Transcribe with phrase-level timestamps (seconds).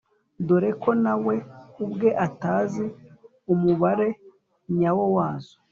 [0.47, 1.35] dore ko nawe
[1.83, 2.85] ubwe atazi
[3.53, 4.07] umubare
[4.77, 5.55] nyawo wazo.